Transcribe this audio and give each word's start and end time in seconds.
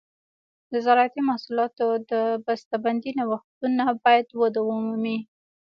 د 0.71 0.73
زراعتي 0.85 1.21
محصولاتو 1.29 1.87
د 2.11 2.13
بسته 2.45 2.75
بندۍ 2.83 3.11
نوښتونه 3.19 3.83
باید 4.03 4.27
وده 4.41 4.61
ومومي. 4.63 5.17